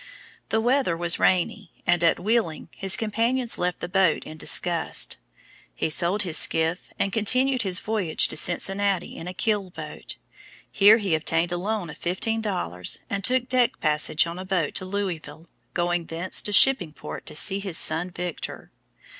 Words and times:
The 0.49 0.59
weather 0.59 0.97
was 0.97 1.19
rainy, 1.19 1.73
and 1.85 2.03
at 2.03 2.19
Wheeling 2.19 2.69
his 2.75 2.97
companions 2.97 3.59
left 3.59 3.81
the 3.81 3.87
boat 3.87 4.23
in 4.23 4.35
disgust. 4.35 5.17
He 5.75 5.91
sold 5.91 6.23
his 6.23 6.39
skiff 6.39 6.89
and 6.97 7.13
continued 7.13 7.61
his 7.61 7.79
voyage 7.79 8.27
to 8.29 8.35
Cincinnati 8.35 9.15
in 9.15 9.27
a 9.27 9.33
keel 9.35 9.69
boat. 9.69 10.17
Here 10.71 10.97
he 10.97 11.13
obtained 11.13 11.51
a 11.51 11.57
loan 11.57 11.91
of 11.91 11.99
fifteen 11.99 12.41
dollars 12.41 13.01
and 13.11 13.23
took 13.23 13.47
deck 13.47 13.79
passage 13.79 14.25
on 14.25 14.39
a 14.39 14.43
boat 14.43 14.73
to 14.73 14.85
Louisville, 14.85 15.49
going 15.75 16.05
thence 16.07 16.41
to 16.41 16.51
Shipping 16.51 16.93
Port 16.93 17.27
to 17.27 17.35
see 17.35 17.59
his 17.59 17.77
son 17.77 18.09
Victor. 18.09 18.71